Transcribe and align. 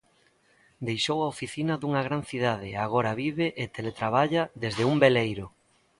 Deixou 0.87 1.17
a 1.21 1.31
oficina 1.35 1.73
dunha 1.77 2.01
gran 2.07 2.21
cidade, 2.29 2.67
e 2.73 2.79
agora 2.85 3.17
vive 3.23 3.47
e 3.61 3.63
teletraballa 3.75 4.43
desde 4.63 4.83
un 4.91 4.95
veleiro. 5.03 5.45